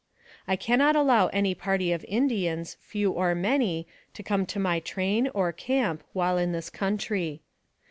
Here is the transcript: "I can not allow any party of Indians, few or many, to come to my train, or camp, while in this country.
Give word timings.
"I 0.47 0.55
can 0.55 0.79
not 0.79 0.95
allow 0.95 1.27
any 1.27 1.53
party 1.53 1.91
of 1.91 2.03
Indians, 2.07 2.75
few 2.79 3.11
or 3.11 3.35
many, 3.35 3.85
to 4.15 4.23
come 4.23 4.47
to 4.47 4.57
my 4.59 4.79
train, 4.79 5.29
or 5.35 5.51
camp, 5.51 6.03
while 6.11 6.39
in 6.39 6.53
this 6.53 6.71
country. 6.71 7.43